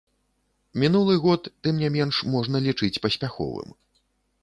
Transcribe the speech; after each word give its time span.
Мінулы 0.83 1.13
год, 1.27 1.51
тым 1.67 1.75
не 1.83 1.89
менш, 1.99 2.25
можна 2.39 2.65
лічыць 2.67 2.93
паспяховым. 3.07 3.69